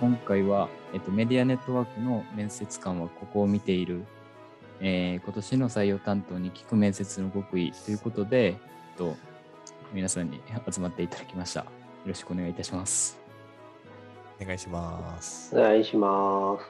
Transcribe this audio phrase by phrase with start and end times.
[0.00, 4.06] 今回は、えっと、メディアネットワークの面接官はここを見ている、
[4.80, 8.54] えー今年の採用担当に聞く面接の極意ということで、えっ
[8.96, 9.14] と、
[9.92, 10.40] 皆さんに
[10.70, 11.60] 集まっていただきました。
[11.60, 11.66] よ
[12.06, 13.20] ろしくお願いいたします。
[14.40, 15.54] お願いします。
[15.54, 16.64] お願いします。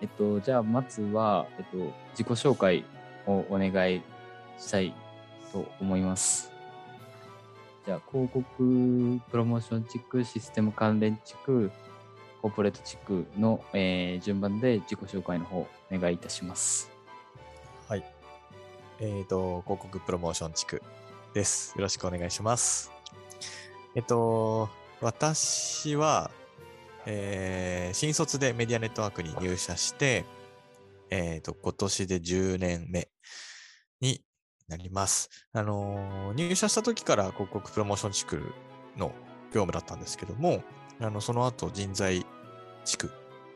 [0.00, 1.76] えっと、じゃあ、まずは、えっと、
[2.12, 2.86] 自己紹介
[3.26, 4.00] をお願い
[4.58, 4.94] したい
[5.52, 6.50] と思います。
[7.84, 11.70] じゃあ、広告プロモーション地区、システム関連地区、
[12.46, 16.92] コーポレート地区の、えー順番で自己紹介の方、お願いいたします。
[17.88, 18.04] はい。
[19.00, 20.80] えっ、と、広告プロモーション地区
[21.34, 21.74] です。
[21.74, 22.92] よろしくお願いします。
[23.96, 24.68] えっ、と、
[25.00, 26.30] 私は、
[27.04, 30.24] えー新卒でメディアネットワークに入社して、
[31.10, 33.08] えっ、と、今年で10年目
[34.00, 34.22] に
[34.68, 35.48] なります。
[35.52, 38.40] あのー入社した時から広告プロモーション地区
[38.96, 39.08] の
[39.46, 40.62] 業務だったんですけども、
[41.00, 42.24] あの、その後人材
[42.86, 43.10] 地区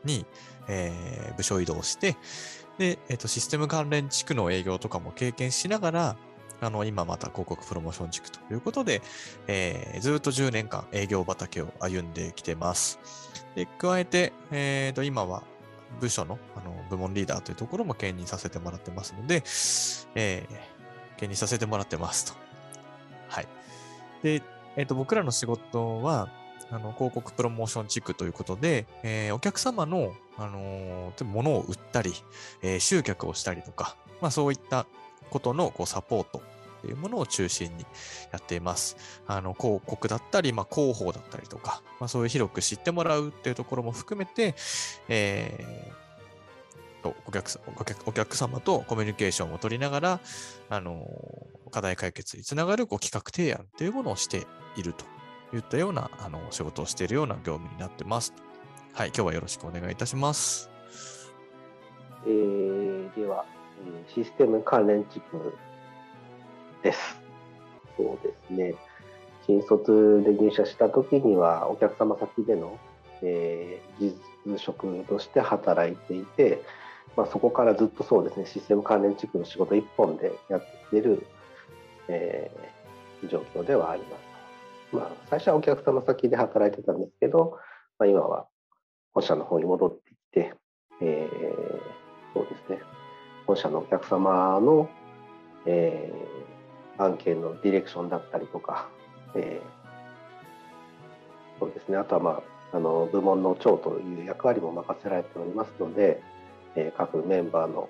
[0.04, 0.26] に、
[0.68, 2.16] えー部署移動して、
[2.76, 6.16] で、えっ、と、システム関連地区の営業とかも経験しながら、
[6.60, 9.00] あの、今また広告プロモーション地区ということで、
[9.46, 12.98] えーずっと10年間営業畑を歩んできてます。
[13.54, 15.42] で、加えて、えっ、と、今は
[16.00, 19.42] 部署のあの部門リーダーというところも兼任させてもらってますので、
[20.14, 20.80] えー
[21.18, 22.32] 兼任させてもらってますと。
[23.28, 23.48] はい。
[24.22, 24.42] で、
[24.76, 26.30] えっ、と、僕らの仕事は、
[26.70, 32.12] あの、広告プロモーション地区ということで、えーお客様の、あのー物を売ったり、
[32.62, 34.86] えー集客をしたりとか、まあそういった
[35.30, 36.42] ことのこうサポート
[36.78, 37.84] っていうものを中心に
[38.32, 38.96] やっています。
[39.26, 44.54] あの、広告だったり、まあ広報だったりとか、まあそういう広く知ってもらうっていうところも含めて、
[45.08, 46.00] えー
[47.02, 50.20] とお客さお客お客様とコミュニケーションを取りながら、
[50.68, 51.06] あの
[51.70, 55.04] 課題解決につながるこう企画提案というものをしていると
[55.52, 58.32] いったようなあの仕事をしているような業務になってます。
[58.92, 60.70] はい、今日はよろしくお願いいたします。
[62.26, 63.44] えーでは、
[63.84, 65.54] えーシステム関連地区
[66.82, 67.20] です。
[67.96, 68.74] そうですね。
[69.46, 72.78] 新卒で入社した時には、お客様先での、
[73.22, 74.12] えー
[74.46, 76.62] 実職として働いていて、
[77.16, 81.26] まあ、そこからずっとそうですね、システム関連地区の仕事一本でやっている、
[82.08, 84.29] えー状況ではあります。
[84.92, 87.58] まあ、最初はお客様先で働いてたんですけど、
[87.98, 88.46] まあ、今は
[89.12, 90.54] 本社の方に戻ってきて、
[91.00, 92.00] えー
[92.32, 92.80] そうですね、
[93.46, 94.88] 本社のお客様の、
[95.66, 96.40] えー
[97.02, 98.90] 案件のディレクションだったりとか、
[99.34, 102.42] えーそうですね、あとは、ま
[102.72, 106.22] あ、あの部門の長という役割も任せられておりますので、
[106.76, 107.88] えー各メンバーの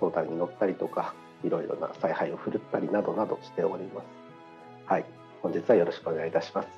[0.00, 1.14] 相談に乗ったりとか、
[1.44, 4.06] いろいろな采配を振るったりなどなどしております。
[4.86, 5.04] はい、
[5.42, 6.68] 本日はよろしくお願いいたします。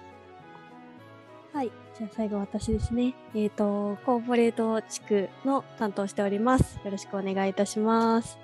[1.53, 1.71] はい。
[1.99, 3.15] じゃあ最後私ですね。
[3.35, 6.79] えっ、と、コーポレート地区の担当しております。
[6.85, 8.39] よろしくお願いいたします。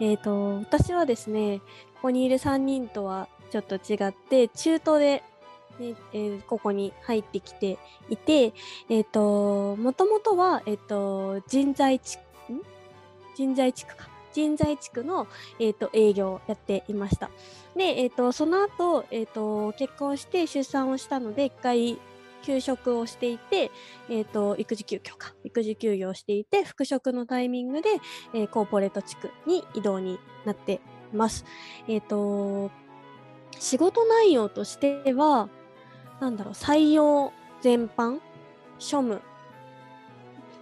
[0.00, 1.58] えっ、と、私はですね、
[1.96, 5.22] ここにいる3人とはちょっと違って、中東で、
[5.80, 8.52] ねえーここに入ってきていて、
[8.88, 12.62] えっ、と、もともとは、えっ、と、人材地区、ん？
[13.34, 14.17] 人材地区か。
[14.38, 15.26] 人材地区の、
[15.58, 17.30] えっと営業をやっていました。
[17.76, 21.98] で、えっとその後、えっと結婚して出産をしたので、一回
[22.42, 23.70] 休職をしていて、
[24.08, 25.34] えっ、と、育児休業か。
[25.44, 27.90] 育児休業していて、復職のタイミングで、
[28.32, 30.80] えーコーポレート地区に移動になって
[31.12, 31.44] います。
[31.88, 32.70] えっ、と、
[33.58, 35.48] 仕事内容としては、
[36.20, 38.20] なんだろう、採用全般、
[38.78, 39.20] 庶務、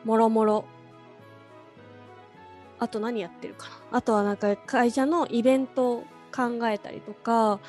[0.05, 0.65] もろもろ、
[2.79, 3.99] あと何やってるかな。
[3.99, 6.05] あとはなんか会社のイベントを
[6.35, 7.61] 考えたりとか、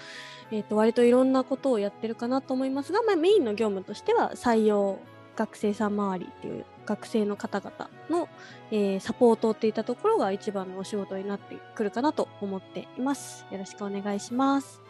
[0.52, 5.00] えー、と割といろんなことをやってるかなと思いますが、まあ、メインの業務としては採用
[5.36, 8.28] 学生さん周りっていう学生の方々の、
[8.72, 13.46] えーサポートっていったところが一番のお仕事になってくるかなと思っています。
[13.52, 14.82] よろしくお願いします。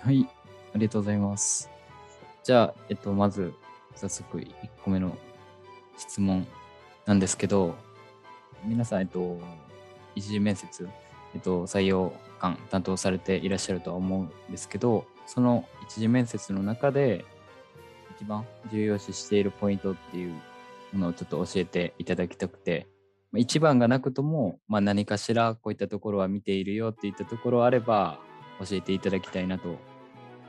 [0.00, 0.28] はい、
[0.74, 1.70] ありがとうございます。
[2.42, 3.54] じゃあ、えっと、まず、
[3.94, 4.52] 早速1
[4.82, 5.16] 個目の
[5.96, 6.46] 質問
[7.06, 7.74] なんですけど、
[8.64, 9.38] 皆さん、えっと、
[10.14, 10.88] 一次面接、
[11.34, 17.24] えっと、採用官担当されていらっしゃるとは思うんですけど、その一次面接の中で、
[18.16, 20.34] 一番重要視しているポイントっていう
[20.92, 22.86] ものをちょっと教えていただきたくて、
[23.36, 28.20] 一番がなくとも、まあ、何かしらこういったところは見ているよっていったところあれば
[28.60, 29.76] 教えていただきたいなと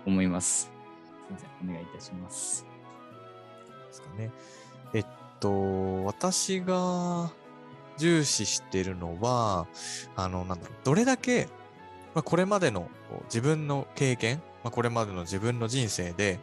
[0.05, 0.65] 思います。
[0.65, 0.71] す
[1.27, 2.67] みません、お願いいたします。
[3.87, 4.31] ですかね。
[4.93, 5.05] えっ
[5.39, 7.31] と、私が
[7.97, 9.67] 重視しているのは、
[10.15, 11.47] あの、なんだろう、どれだけ、
[12.13, 12.89] まあ、これまでの
[13.25, 16.39] 自分の経験、まあ、これまでの自分の人生で、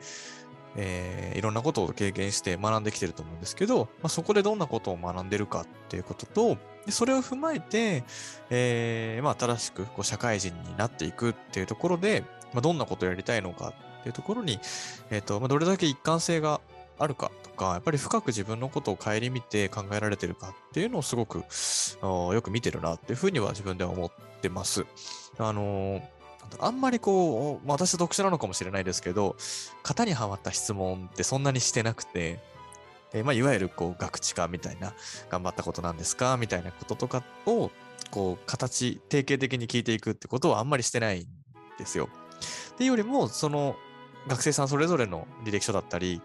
[0.76, 6.56] えーいろんなことを経験して学んできてると思うんですけど、まあ、そこでどんなことを学んでるかっていうことと、
[6.87, 8.05] でそれを踏まえて、
[8.50, 14.60] えーまあ、新しくこう社会人になっていくっていうところで、まあ、どんなことをやりたいのかっていうところに、
[15.10, 16.60] えーとまあ、どれだけ一貫性が
[16.98, 21.44] あるかとか、やっぱり深く自分のことを顧みて考えられてるかっていうのをすごく
[22.02, 24.10] よく見てるなっていうふうには自分では思っ
[24.40, 24.86] てます。
[25.38, 26.02] あのー
[26.42, 29.36] なんだろうあんまりこう、私は特殊なのかもしれないですけど、
[29.84, 32.40] 型にはまった質問ってそんなにしてなくて、
[33.14, 34.92] えまあ、いわゆるこう学知化みたいな、
[35.30, 36.36] 頑張ったことなんですか？
[36.38, 37.70] みたいなこととかを、
[38.10, 41.26] こう、形、定型的に聞いていくってことはあんまりしてないん
[41.78, 42.08] ですよ。
[42.72, 43.76] っていうよりも、その
[44.26, 46.20] 学生さんそれぞれの履歴書だったり、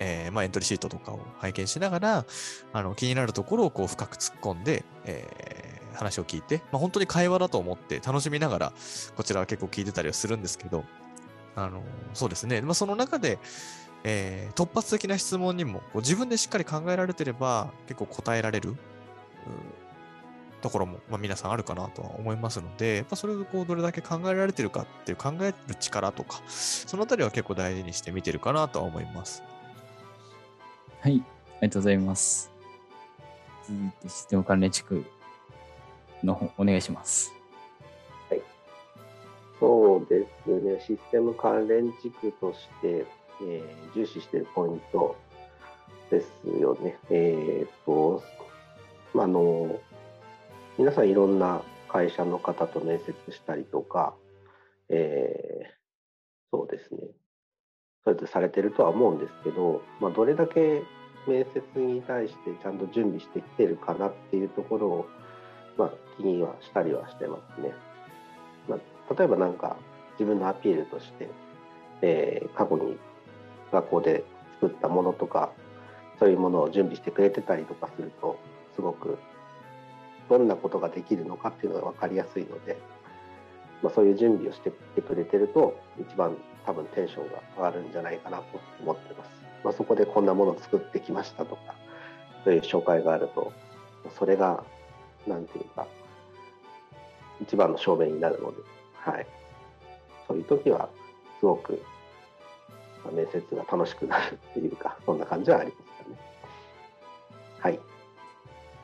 [0.00, 2.24] えーまあ、エントリーシートとかを拝見しながら、
[2.72, 8.72] あの気になるところをこう深く突っ込んで、えー話を聞いて、まあ、本当に会話だと思って楽しみながら、
[9.16, 10.84] こちらは結構聞いてたりはするんですけど、
[11.56, 11.82] あの
[12.14, 13.38] そうですね、まあ、その中で、
[14.04, 18.76] えー突発的な質問にもこう自分でしっかり考えられてれば結構答えられる。
[20.62, 29.42] ところも、まあ、皆さんあるかなとは思いますので、やっぱそれをこうどれだけ考えられてるかっていう考える力とか、そのあたりは結構大事にして見てるかなとは思います。
[31.02, 31.14] はい、あ
[31.62, 32.52] りがとうございます。
[33.66, 35.02] 続いてシステム関連地区
[36.22, 37.32] の方、お願いします。
[38.28, 38.42] はい
[39.58, 43.06] そうですね、システム関連軸として、
[43.42, 45.16] えー重視しているポイント
[46.10, 46.26] です
[46.60, 46.98] よね。
[47.08, 48.22] えーっと、
[49.14, 49.80] まあの、
[50.76, 54.14] 皆さんいろんな会社の方と面接したりとか、
[54.90, 55.80] えー
[56.52, 57.00] そうですね、
[58.04, 60.82] それでされてるとは思うんですけど、まあ、どれだけ
[61.26, 65.06] 面接に対してちゃんと準備してきてるかなっていうところを、
[65.76, 67.72] まあ、気にはしたりはしてますね。
[68.68, 69.76] まあ、例えばなんか
[70.18, 71.28] 自分のアピールとして、
[72.02, 72.98] えー過去に
[73.72, 74.24] 学校で
[74.60, 75.52] 作ったものとか
[76.18, 78.38] そういうものを準備してくれてたりとかすると
[78.74, 79.18] すごく
[80.28, 82.78] どんなことができるのかっていうのが分かりやすいので、
[83.82, 86.36] まあ、そういう準備をしてきてくれてると一番
[86.66, 89.30] 多分テンションが上がるんじゃないかなと思ってます。
[89.64, 91.74] まあ、そこでこんなものを作ってきましたとか
[92.44, 93.52] そういう紹介があると
[94.18, 94.64] それが
[95.26, 95.86] なんていうか
[97.42, 98.56] 一番の証明になるので、
[98.94, 99.26] はい、
[100.26, 100.88] そういう時は
[101.38, 101.82] すごく
[103.12, 106.16] 面接が楽しくなるっていうかそんな感じはありますかね。
[107.58, 107.80] はい、はい、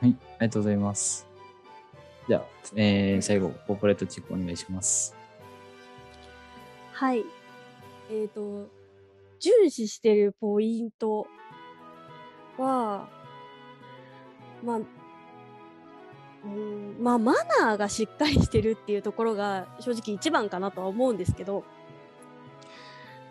[0.01, 0.17] あり
[0.47, 1.26] がとうございます。
[2.27, 2.45] じゃあ、
[2.75, 5.15] えー最後、コーポレートチェックお願いします。
[6.91, 7.23] はい。
[8.11, 8.67] えっ、と、
[9.39, 11.27] 重視してるポイント
[12.57, 13.07] は、
[14.63, 14.79] まあ、
[16.43, 21.63] うんまあ、マナーがしっかりしてるっていうところが正直一番かなとは思うんですけど、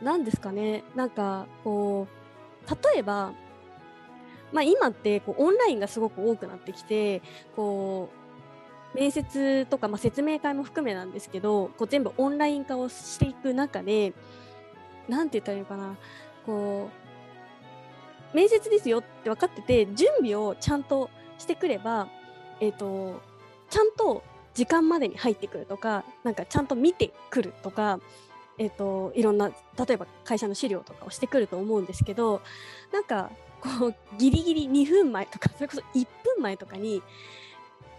[0.03, 2.07] なんですかね、なんか、こ
[2.67, 3.33] う、例えば、
[4.53, 7.21] まあ今ってこうオンラインがすごく多くなってきて、
[7.57, 8.26] こう、
[8.97, 14.15] 面接とか、まあ、説明会も含めなんですけど、こう全部オンライン化をしていく中で、
[15.07, 15.97] なんて言ったらいいのかな、
[16.47, 16.89] こ
[18.33, 22.09] う、面接ですよって分かってて、準備をちゃんとしてくれば、
[22.61, 23.21] えっ、と、
[23.69, 24.23] ちゃんと
[24.55, 28.01] 時間までに入ってくるとか、なんかちゃんと見てくるとか、
[28.57, 29.55] えっ、と、いろんな、例
[29.91, 32.41] えば会社の資料とかをしてくると思うんですけど、
[32.93, 37.03] なんか、こう、ギリギリ2分前とか、それこそ1分前とかに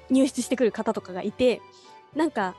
[0.10, 1.62] 入室してくる方とかがいて、
[2.16, 2.56] なんか、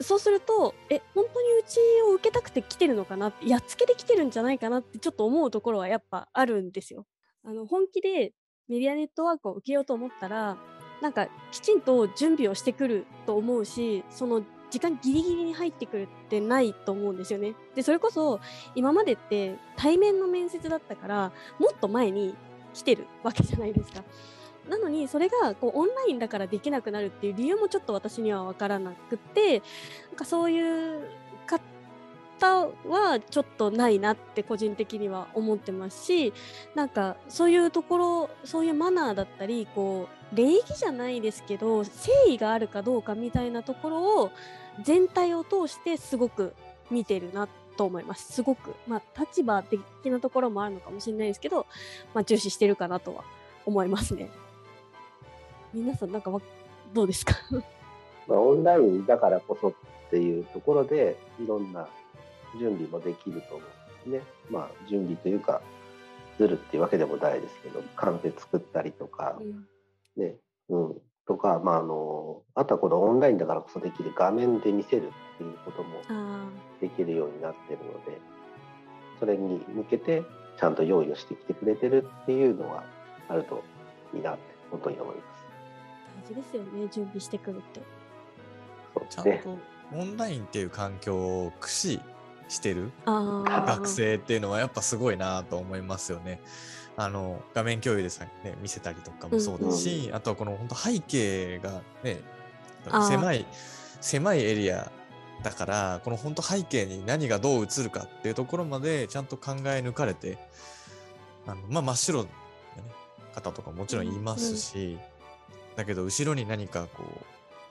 [0.00, 3.28] そうすると、え、本当にうちを受けたくて来てるのかな？
[3.28, 7.06] って、やっつけで来てるんじゃないかなってちょっと思うところはやっぱあるんですよ。
[7.44, 8.32] あの、本気で
[8.68, 10.56] メディアネットワークを受けようと思ったら、
[11.00, 17.54] なんかきちんと準備をしてくると思うし、その時間ギリギリに入ってくるってないと思うんですよね。
[17.74, 18.40] で、それこそ
[18.74, 22.34] 今までって対面の面接だったから、もっと前に
[22.72, 24.02] 来てるわけじゃないですか。
[24.68, 31.08] なのに、それがこうオンラインだからできなくなるっていう理由もちょっと私には分からなくて、なんかそういう
[31.46, 36.32] 方はちょっとないなって個人的には思ってますし、
[36.74, 44.30] なんかそういうところ、そういうマナーだったり、こう、礼儀じゃないですけど、誠意があるかどうかみたいなところを
[44.82, 46.54] 全体を通してすごく
[46.90, 48.32] 見てるなと思います。
[48.32, 51.66] すごく、まあ立場的なところもあるのかもしれないですけど、
[52.14, 53.24] まあ重視してるかなとは
[53.66, 54.30] 思いますね。
[55.72, 56.40] 皆さんなんかわ
[56.92, 57.34] どうですか？
[58.28, 59.72] まあ、オンラインだからこそっ
[60.10, 61.88] ていうところでいろんな
[62.58, 63.64] 準備もできると思
[64.04, 64.32] うんですね。
[64.50, 65.60] まあ準備というか
[66.38, 69.66] ずるっていうわけでもないですけどカンペ作ったりとかうん
[70.16, 70.36] ね、
[70.68, 76.48] うん、とか、まあ、あのあとはこのオンラインだからこそできる画面で見せるっていうこともあ
[76.80, 78.18] できるようになってるので
[79.18, 80.22] それに向けて
[80.58, 82.84] ちゃんと用意をしてきてくれてるっていうのは
[83.28, 83.62] あると
[84.14, 85.31] いいなって本当に思います。
[86.24, 87.80] 大事ですよね、準備してくるって。
[89.08, 89.24] ちゃん。
[89.24, 89.58] と
[89.94, 92.00] オンラインっていう環境を駆使
[92.48, 92.92] してる。
[93.04, 96.40] 学生っていうのはやっぱすごいなと思いますよね。
[96.96, 102.20] あの画面共有でさ、ね、見せたりとかもそうだし、あとはこの本当背景がね
[103.08, 103.46] 狭い
[104.00, 104.92] 狭いエリア
[105.42, 110.36] だからこの本当背景に何がどう映るかっていうところまでちゃんと考え抜かれて
[111.46, 112.30] あの、まあ、真っ白な、ね、
[113.34, 114.98] 方とかもちろんいますし、
[115.76, 117.04] だけど後ろに何かこ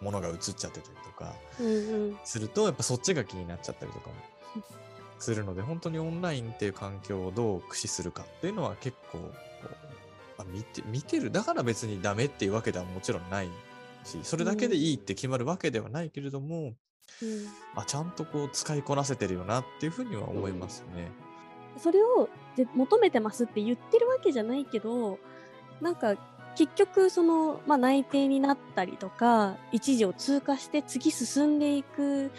[0.01, 1.69] うものが映っちゃってたりとかうんう
[2.13, 2.17] ん。
[2.23, 4.15] するとやっぱそっちが気になっちゃったりとかも
[5.19, 9.19] するので本当にオンラインっていう環境をどう駆使するかっていうのは結構
[10.51, 13.49] 見て見てるだから別にダメっていうわけではもちろんない
[14.03, 16.73] しそれだけでいいって決まるわけではないけれども、うん
[17.75, 21.11] あちゃんとこう使いこなせてるよなっていうふうには思いますね。
[21.77, 25.19] それをぜ求めてますって言ってるわけじゃないけど
[25.81, 26.15] なんか
[26.55, 32.31] 結局その、まあ、内定になったりとか一時を通過して次進んでいく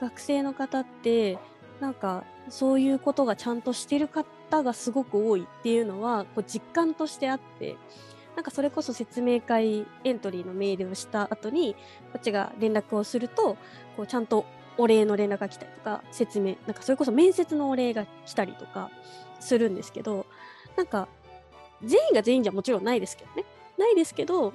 [0.00, 1.38] 学生の方って
[1.80, 7.76] なんかそういうことがちゃんとしてる方がすごく多いっていうのはこう実感としてあって
[8.34, 11.74] なんかそれこそ説明会エントリーのメールをした後に
[12.12, 13.56] こっちが連絡をすると
[13.96, 14.44] こうちゃんと
[14.78, 18.90] お礼の連絡が来たりとか説明なんかそれこそ面接のお礼が来たりとか
[19.40, 20.26] するんですけど
[20.76, 21.08] なんか
[21.82, 23.44] 全員が全員じゃもちろんないですけどね。
[23.78, 24.52] ないですけど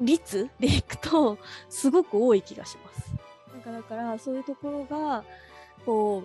[0.00, 1.38] 率でいくと
[1.68, 3.12] すごく多い気がします
[3.52, 5.24] なんかだからそういうところが
[5.84, 6.24] こ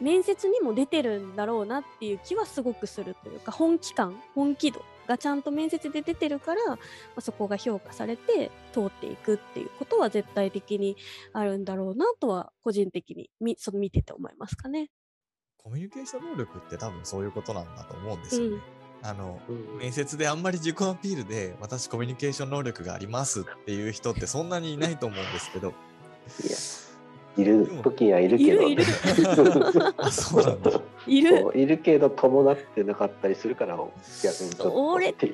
[0.00, 6.78] う面接にも出てるんだろうなっていう気はすごくするというか本気感本気度がちゃんと面接で出てるから、ま
[7.16, 10.96] あ、そこが評価されて通っていくっていうことは絶対的に
[11.32, 14.90] あるんだろうなとは個人的にみその見てて思いますかね。
[15.58, 18.56] コミュニケーション能力って多分そういうことなんだと思うんですよね。
[18.56, 25.74] うんあのうん面接であんまり自己アピールで私コミュニケーション能力がありますっていう人ってそんなにいないと思うんですけど。
[26.42, 26.56] いや
[27.36, 28.92] いる時にはいるけど、いるいる。
[29.98, 30.70] あそうなんだ。
[31.06, 31.50] いる。
[31.54, 33.76] いるけど伴ってなかったりするから
[34.22, 35.28] 逆にちょっと俺っって。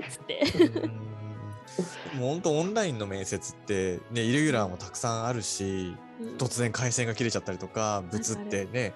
[2.17, 5.95] もう本当オンラインの面接ってねイレギュラーもたくさんあるし
[6.39, 8.95] 突然回線が切れちゃったりとかブツってね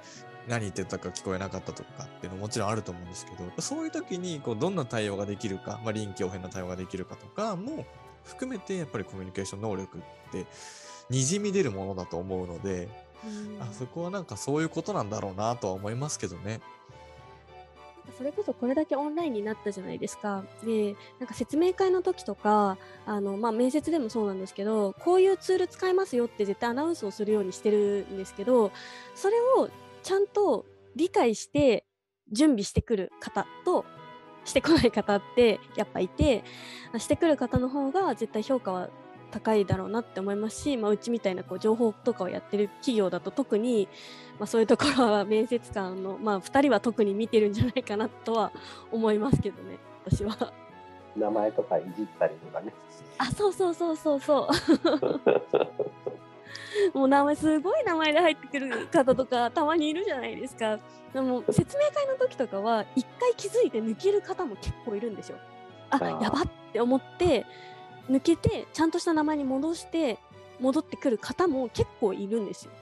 [0.49, 7.87] 何言ってたか聞こえなかったとかっていうのももちろんあると思うんですけどそういう時にこうどんな対応ができるか、まあ、臨機応変な対応ができるかとかも
[8.25, 10.01] 含めてやっぱりコミュニケーション能力っ
[10.33, 10.47] て
[11.11, 12.89] にじみ出るものだと思うので
[13.25, 16.61] うんあそこはなんかそういうことなんだろうなとは思いますけどね。
[18.19, 20.45] それこそこれだけオンラインになったじゃないですか。
[20.63, 28.73] で、なんか説明会の時とか、あの、まあ、面接でもそうなんですけど、こういうツール使えますよって絶対アナウンスをするようにしてるんですけど、
[29.15, 29.69] それを
[30.04, 31.84] ちゃんと理解して
[32.30, 33.84] 準備してくる方と、
[34.44, 36.44] してこない方ってやっぱいて、
[36.99, 38.90] してくる方の方が絶対評価は
[39.30, 43.88] 高いだろうなって思いますし、まあ、うちみたいなこう情報とかをやってる企業だと特に、
[44.38, 48.52] まあ、そういうところは面接官の、まあ、2人は特に見てるんじゃないかなとは
[48.92, 50.52] 思いますけどね私は。
[51.16, 52.75] 名前とかいじったりとかね
[53.18, 54.49] あそうそうそうそうそう。
[56.92, 60.78] もう名前すごい名前で入ってくる方とかたまにいるじゃないですか。
[61.12, 65.38] でも説明会の時とかは一回気づいて抜ける方も結構いるんですよ。
[65.90, 67.46] あやばって思って
[68.11, 70.18] 抜けてちゃんとした名前に戻して
[70.61, 72.73] 戻ってくる方も結構いるんですよ。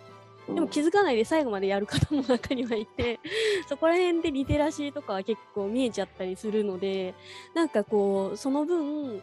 [0.48, 3.20] でも気づかないで最後までやる方も中にはいて
[3.68, 7.14] そこら辺でリテラシーとかは結構見えちゃったりするので
[7.54, 9.22] なんかこうその分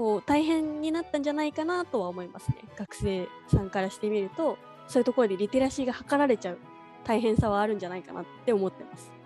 [0.00, 4.56] こう大変になったんじゃないかなとは思いますね学生さんからしてみると
[4.88, 6.58] そういうところでリテラシーが図られちゃう
[7.04, 9.19] 大変さはあるんじゃないかなって思ってます。